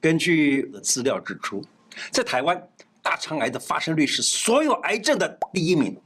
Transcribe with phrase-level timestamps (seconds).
[0.00, 1.64] 根据资料指出，
[2.12, 2.68] 在台湾，
[3.02, 6.00] 大肠癌的发生率是所有癌症的第一名，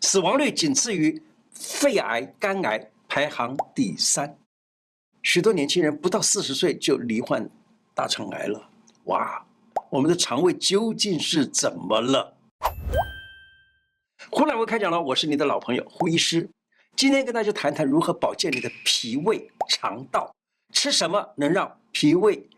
[0.00, 1.22] 死亡率仅次于
[1.52, 4.36] 肺癌、肝癌，排行第三。
[5.22, 7.48] 许多年轻人不到四十岁就罹患
[7.94, 8.70] 大肠癌了。
[9.04, 9.44] 哇，
[9.90, 12.36] 我们的肠胃究竟是怎么了？
[14.30, 16.48] 胡乃文开讲了，我是你的老朋友胡医师，
[16.96, 20.34] 今天跟大家谈谈如何保健你的脾胃、肠道，
[20.72, 22.48] 吃什么能让脾胃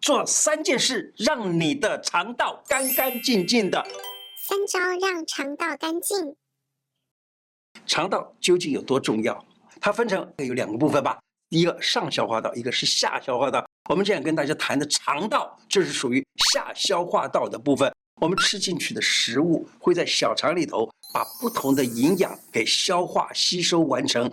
[0.00, 3.84] 做三件事让你的肠道干干净净的。
[4.46, 6.36] 三招让肠道干净。
[7.86, 9.44] 肠道究竟有多重要？
[9.80, 11.18] 它分成有两个部分吧，
[11.50, 13.64] 一个上消化道，一个是下消化道。
[13.90, 17.92] 我们这样跟大家谈的肠道，就是属于下消化道的部分。
[18.20, 24.30] 我们吃进去的食物会在小肠里头把不同的营养给消化吸收完成。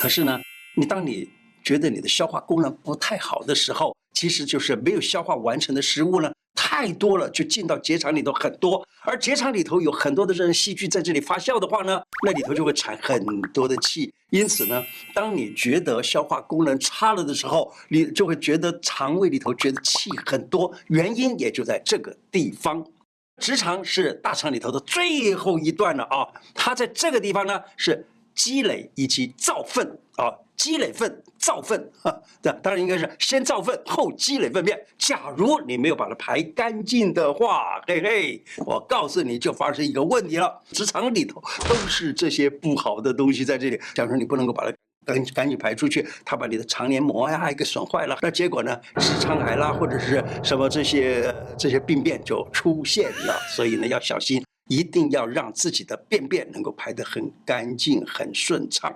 [0.00, 0.38] 可是呢，
[0.76, 1.28] 你当你
[1.66, 14.14] 觉得你的消化功能不太好的时候，其实就是没有消化完成的食物呢，太多了，就进到结肠里头很多，而结肠里头有很多的这种细菌在这里发酵的话呢，那里头就会产很多的气。
[14.30, 14.80] 因此呢，
[15.12, 22.86] 当你觉得消化功能差了的时候，你就会觉得肠胃里头觉得气很多，原因也就在这个地方。
[23.42, 34.78] 直肠是大肠里头的最后一段了啊，它在这个地方呢是积累以及造粪啊，积累粪造粪啊，这 当然应该是先造粪后积累粪便。
[34.96, 43.80] 假如你没有把它排干净的话，嘿嘿，我告诉你就发生一个问题了，直肠里头都是这些不好的东西在这里。
[43.94, 44.72] 假如你不能够把它。
[45.06, 53.40] 赶赶紧排出去，他把你的肠黏膜呀给损坏了，那结果呢，直肠癌啦，或者是什么这些这些病变就出现了。
[53.54, 58.92] 所以呢，要小心，一定要让自己的便便能够排得很干净、很顺畅。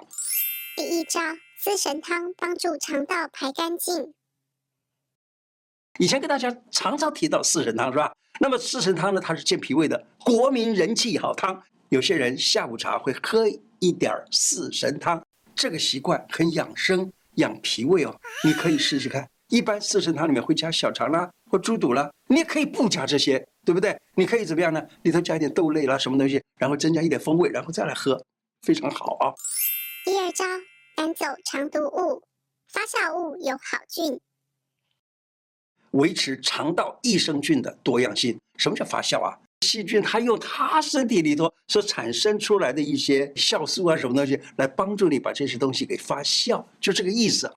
[0.76, 1.20] 第一招，
[1.58, 4.14] 四神汤帮助肠道排干净。
[5.98, 8.12] 以前跟大家常常提到四神汤是吧？
[8.40, 11.62] 那么四神汤呢，它是健脾胃的国民人气好汤。
[11.90, 13.46] 有些人下午茶会喝
[13.80, 15.22] 一点四神汤。
[15.54, 19.28] 这个习惯很养生、养脾胃哦，你可以试试看。
[19.50, 23.96] 一般四神汤里面会加小肠啦，或猪肚啦，你也可以不加这些，对不对？
[24.14, 24.80] 你可以怎么样呢？
[25.02, 28.24] 里头加一点豆类啦，什么东西，然后增加一点风味，然后再来喝，
[28.62, 29.34] 非常好啊。
[30.04, 30.44] 第二招，
[30.96, 32.22] 赶走肠毒物，
[32.68, 34.20] 发酵物有好菌，
[35.90, 38.38] 维持肠道益生菌的多样性。
[38.56, 39.36] 什么叫发酵啊？
[39.66, 47.52] 细菌它用它身体里头所产生出来的一些酵素啊，什么东西来帮助你把这些东西给发酵，就这个意思。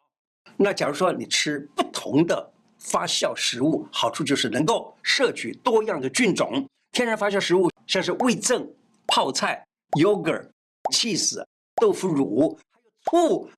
[0.58, 6.68] 那假如说你吃不同的发酵食物，好处就是能够摄取多样的菌种。
[6.92, 8.68] 天然发酵食物像是味噌、
[9.08, 9.66] 泡菜、
[9.98, 10.50] yogurt、
[10.92, 11.42] cheese、
[11.82, 12.60] 豆腐乳，
[13.06, 13.46] 还有醋。
[13.46, 13.50] 还有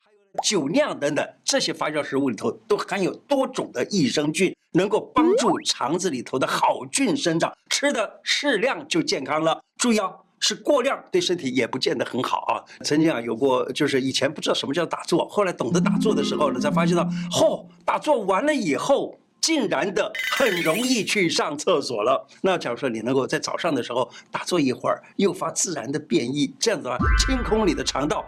[0.44, 7.52] 酒酿等等这些发酵食物里头都含有多种的益生菌，能够帮助肠子里头的好菌生长。
[7.70, 9.60] 吃的适量就健康了。
[9.78, 10.14] 注意哦，
[10.46, 12.62] 吃过量对身体也不见得很好啊。
[12.84, 17.02] 曾经啊有过，就是以前不知道什么叫打坐，后来懂得打坐的时候呢，才发现到，
[17.32, 22.28] 嚯，打坐完了以后，竟然的很容易去上厕所了。
[22.44, 28.24] 那假如说你能够在早上的时候打坐一会儿，诱发自然的便意，这样子啊，清空你的肠道。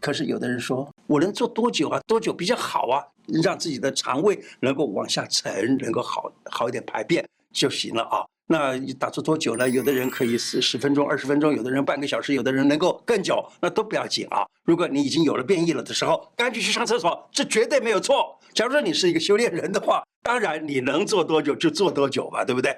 [0.00, 1.98] 可是有的人说，我能做多久啊？
[2.06, 3.00] 多久比较好啊？
[3.42, 8.20] 让自己的肠胃能够往下沉，能够好好一点排便就行了啊。
[8.46, 9.68] 那你打坐多久呢？
[9.68, 14.46] 有的人可以十十分钟、二十分钟，有的人半个小时，有的人能够更久，那都不要紧啊。
[14.64, 18.38] 如果你已经有了变异了的时候，赶紧去上厕所，这绝对没有错。
[18.54, 22.76] 假如说你是一个修炼人的话，当然你能做多久就做多久吧，对不对？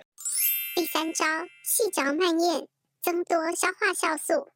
[0.76, 1.24] 第三招，
[1.64, 2.66] 细嚼慢咽，
[3.02, 4.48] 增多消化酵素。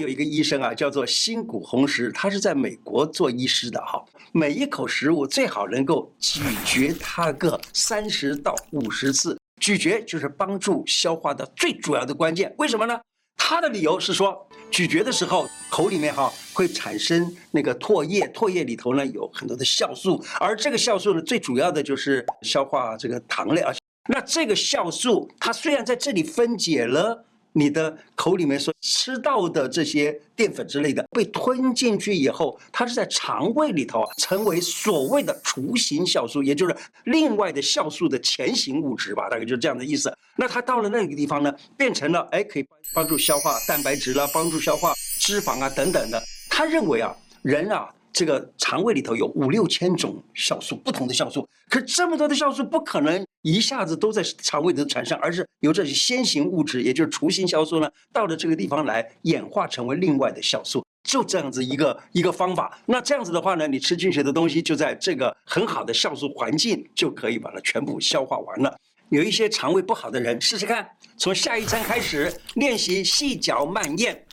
[0.00, 4.04] 有一个医生啊，叫做新谷弘石，他是在美国做医师的哈。
[4.32, 12.54] 每一口食物最好能够咀嚼它个三十到五十次，咀嚼就是帮助消化的最主要的关键。
[12.58, 13.00] 为什么呢？
[13.36, 23.72] 他的理由是说，咀嚼的时候口里面哈会产生那个唾液，唾液里头呢有很多的酵素，而这个酵素呢最主要的就是消化这个糖类啊。
[24.08, 27.24] 那这个酵素它虽然在这里分解了。
[27.58, 40.14] 你的口里面所吃到的这些淀粉之类的被吞进去以后，它是在肠胃里头啊成为所谓的雏形酵素，也就是另外的酵素的前行物质吧，大概就是这样的意思。
[40.36, 46.22] 那它到了那个地方呢，变成了哎，可以帮助消化蛋白质啦，帮助消化脂肪啊等等的。
[46.50, 47.88] 他认为啊，人啊。
[48.16, 60.82] 这个肠胃里头有五六千种酵素，不同的酵素，可这么多的酵素不可能一下子都在肠胃里头产生，而是由这些先行物质，也就是雏形酵素呢，到了这个地方来演化成为另外的酵素。
[61.04, 62.80] 就这样子一个一个方法。
[62.86, 68.74] 那这样子的话呢，你吃进去的东西就在这个很好的酵素环境，就可以把它全部消化完了。
[69.10, 74.24] 有一些肠胃不好的人，试试看，从下一餐开始练习细嚼慢咽，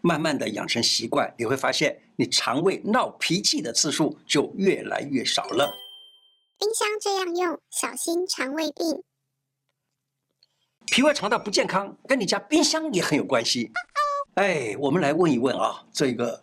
[0.00, 5.72] 慢慢的养成习惯，你会发现你肠胃闹脾气的次数就越来越少了。
[6.58, 9.02] 冰箱这样用，小心肠胃病。
[10.86, 13.70] 脾胃肠道不健康，跟你家冰箱也很有关系。
[14.34, 16.42] 哎，我们来问一问啊，这个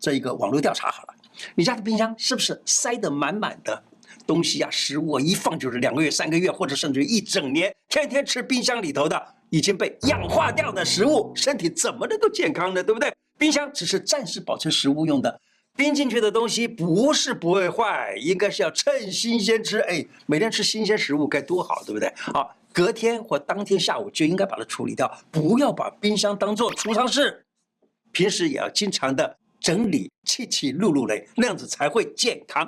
[0.00, 1.14] 这一个网络调查好了，
[1.54, 3.84] 你家的冰箱是不是塞得满满的？
[4.26, 12.82] 东西啊，食物啊，一放就是两个月、三个月，或者甚至于一整年，天天吃冰箱里头的已经被氧化掉的食物，身体怎么能够健康呢？
[12.84, 13.12] 对不对？
[13.42, 15.40] 冰箱只是暂时保存食物用的，
[15.74, 19.80] 冰进去的东西不是不会坏，应该是要趁新鲜吃。
[19.80, 22.08] 哎，每天吃新鲜食物该多好，对不对？
[22.14, 27.44] 好，隔天或当天下午就应该把它处理掉，不要把冰箱当做储藏室。
[28.12, 32.64] 平时也要经常的整理，气气碌碌的，那样子才会健康。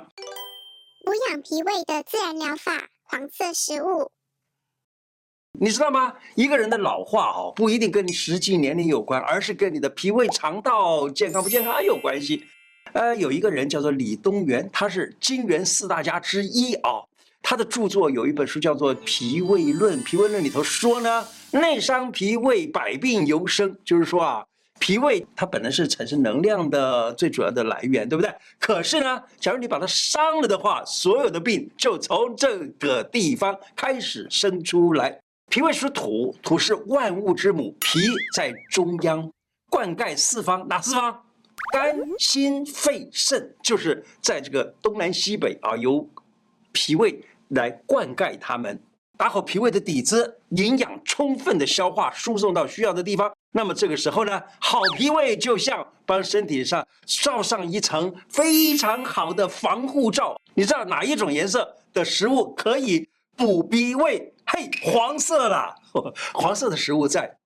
[1.05, 4.11] 补养脾胃的自然疗法，黄色食物。
[5.59, 6.13] 你知道吗？
[6.35, 12.43] 一个人的老化哦，不一定跟你实际年龄有关，而是跟你的脾胃肠道健康不健康有关系。
[12.93, 16.91] 呃，有一个人叫做李东垣，他是金元四大家之一啊。
[17.41, 24.45] 他的著作有一本书叫做《脾胃论》，《脾胃论》里头说呢，内伤脾胃，百病由生，就是说啊。
[24.77, 28.29] 脾胃它本来是产生能量的最主要的来源，对不对？
[28.59, 35.17] 可是呢，假如你把它伤了的话，所有的病就从这个地方开始生出来。
[35.49, 37.99] 脾胃属土，土是万物之母，脾
[38.35, 39.31] 在中央，
[39.69, 41.23] 灌溉四方，哪四方？
[41.71, 46.07] 肝、心、肺、肾，就是在这个东南西北啊，由
[46.71, 48.79] 脾胃来灌溉它们。
[49.17, 53.33] 打好脾胃的底子，营养充分的消化输送到需要的地方。
[53.53, 60.35] 那么这个时候呢，好脾胃就像帮身体上罩上一层非常好的防护罩。
[60.53, 64.33] 你知道哪一种颜色的食物可以补脾胃？
[64.45, 65.75] 嘿，黄色的，
[66.33, 67.37] 黄色的食物在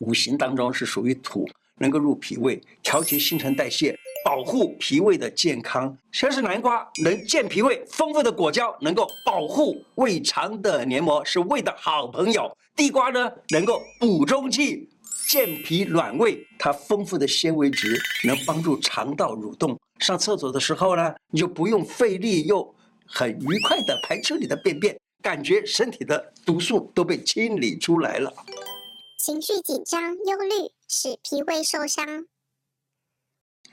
[0.00, 1.48] 五行当中是属于土，
[1.78, 3.96] 能够入脾胃，调节新陈代谢。
[4.24, 12.56] 保护脾胃的健康，先是南瓜能健脾胃，丰富的果胶能够保护胃肠的黏膜，是胃的好朋友。
[12.76, 14.88] 地瓜呢，能够补中气、
[15.28, 19.76] 健脾暖胃，它丰富的纤维质能帮助肠道蠕动。
[19.98, 22.72] 上厕所的时候呢，你就不用费力，又
[23.04, 28.34] 很愉快的排出你的便便，感觉身体的毒素都被清理出来了。
[29.18, 32.26] 情绪紧张、忧虑使脾胃受伤。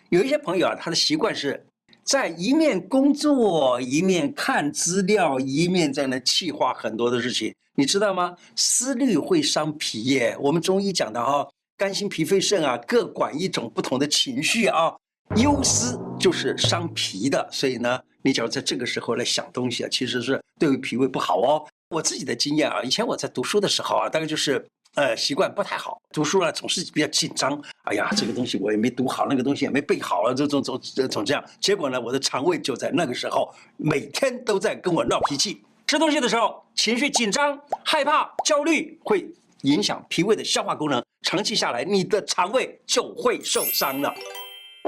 [0.09, 1.65] 有一些朋友啊，他的习惯是
[2.03, 8.35] 在一面工作，一面看资料，一面在那气化很多的事情，你知道吗？
[8.55, 10.37] 思虑会伤脾耶。
[10.39, 11.47] 我们中医讲的哈，
[11.77, 14.95] 肝心脾肺肾啊，各管一种不同的情绪啊，
[15.35, 17.47] 忧思就是伤脾的。
[17.51, 21.65] 所以呢，你假如在这个时候来想东西啊，其实是对于脾胃不好哦。
[21.89, 24.65] 我自己的经验啊，以前我在读书的时候啊，大概就是。
[24.95, 27.61] 呃，习惯不太好，读书呢总是比较紧张。
[27.83, 31.45] 哎呀，这个东西我也没读好，那个东西也没背好啊，这种总总这样。
[31.61, 35.61] 结果呢，我的肠胃就在那个时候每天都在跟我闹脾气。
[35.85, 39.31] 吃东西的时候情绪紧张、害怕、焦虑，会
[39.61, 41.01] 影响脾胃的消化功能。
[41.21, 44.11] 长期下来，你的肠胃就会受伤了。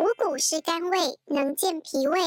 [0.01, 2.19] 五谷是甘味，能健脾胃。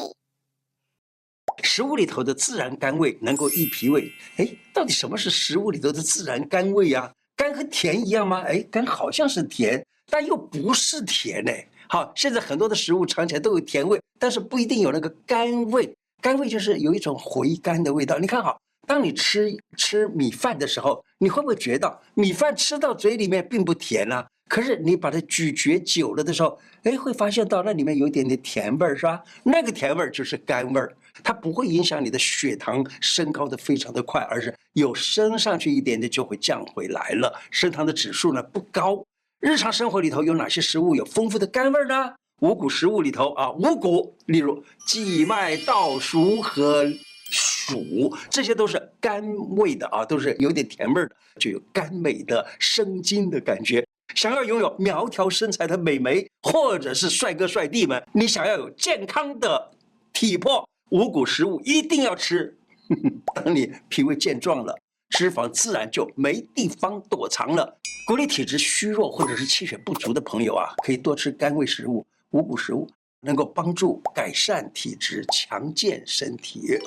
[1.64, 4.08] 食物里头的自然甘味能够益脾胃。
[4.36, 7.12] 哎，到底什么是食物里头的自然甘味呀？
[7.34, 8.42] 甘和甜一样吗？
[8.42, 11.50] 哎，甘好像是甜，但又不是甜呢。
[11.88, 15.92] 好，现在很多的食物尝起来都有甜味，但是不一定有那个甘味。
[16.22, 18.20] 甘味就是有一种回甘的味道。
[18.20, 18.56] 你看好，
[18.86, 24.24] 当你吃吃米饭的时候，你会不会觉得米饭吃到嘴里面并不甜呢？
[24.54, 29.20] 可是你把它咀嚼久了的时候，哎，会发现到那里面有一点点甜味儿，是吧？
[29.42, 30.94] 那个甜味儿就是甘味儿。
[31.24, 39.04] 它不会影响你的血糖升高的非常的快，而是有升上去一点点就会降回来了，升糖的指数呢不高。
[39.40, 42.14] 日常生活里头有哪些食物有丰富的甘味呢？
[42.40, 46.84] 五谷食物里头啊，五谷，例如稷麦、稻黍和
[47.32, 49.20] 黍，这些都是甘
[49.56, 53.84] 味的啊，都是有点甜味儿的，就有甘美的生津的感觉。
[54.14, 59.70] 想要拥有苗条身材的美眉，或者是帅哥帅弟们，你想要有健康的
[60.12, 60.68] 体魄。
[60.90, 62.56] 五谷食物一定要吃，
[63.34, 67.78] 等你脾胃健壮了，脂肪自然就没地方躲藏了。
[68.06, 72.86] 鼓励体质虚弱或者是气血不足的朋友啊，可以多吃甘味食物、五谷食物，
[73.22, 76.78] 能够帮助改善体质、强健身体。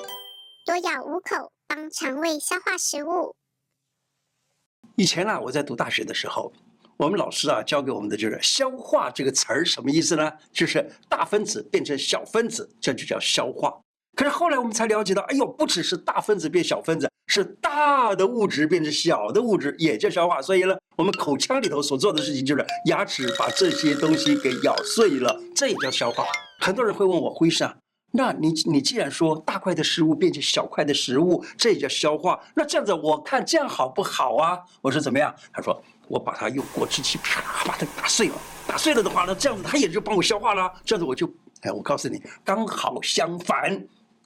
[0.64, 3.34] 多咬五口，帮肠胃消化食物。
[4.94, 6.52] 以前啊，我在读大学的时候，
[6.98, 10.32] 我们老师啊教给我们的就是“消化”这个词儿什么意思呢？
[10.52, 13.72] 就是大分子变成小分子，这就叫消化。
[14.16, 20.42] 可是后来我们才了解到，哎呦，不只是大分子变小分子，是大的物质变成小的物质也叫消化。
[20.42, 26.24] 所以呢，我们口腔里头所做的事情就是牙齿把这些东西给咬碎了，这也叫消化。
[26.58, 27.72] 很多人会问我，辉生，
[28.10, 34.58] 那你你既然说大块的食物变成小块的食物，这也叫消化，那这样子我看这样好不好啊？
[34.82, 35.32] 我说怎么样？
[35.52, 38.34] 他说我把它用果汁机啪把它打碎了，
[38.66, 41.26] 打碎了的话呢，这样子它也就帮我消化了，这样子我就
[41.62, 43.80] 哎，我告诉你，刚好相反。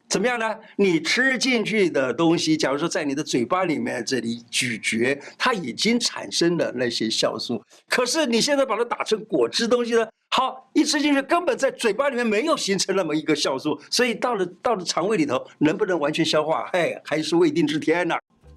[0.08, 0.54] 怎么样呢？
[0.76, 7.62] 你吃进去的东西，假如说在你的嘴巴里面这里咀嚼，它已经产生了那些酵素。
[7.88, 10.06] 可是你现在把它打成果汁东西呢？
[10.28, 16.68] 好，一吃进去根本在嘴巴里面没有形成那么一个酵素，所以到了到了肠胃里头，能不能完全消化？
[16.74, 18.14] 嘿，还是未定之天呢。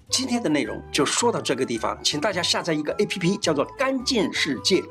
[0.08, 4.82] 今天的内容就说到这个地方，请大家下载一个 APP，叫做“干净世界”。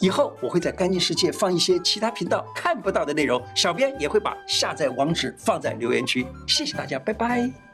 [0.00, 6.26] 以后我会在干净世界放一些其他频道看不到的内容，小编也会把下载网址放在留言区。
[6.46, 7.71] 谢谢大家，拜拜。